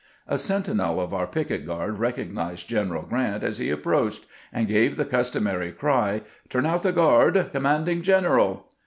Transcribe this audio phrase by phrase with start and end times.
[0.25, 4.95] A sentinel of our picket guard recognized General G rant as lie approached, and gave
[4.97, 8.67] the custom ary cry," Turn out the guard— commanding general